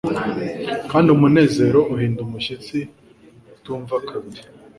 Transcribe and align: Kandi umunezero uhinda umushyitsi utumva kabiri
Kandi 0.91 1.07
umunezero 1.15 1.79
uhinda 1.93 2.19
umushyitsi 2.25 2.77
utumva 3.55 3.95
kabiri 4.07 4.41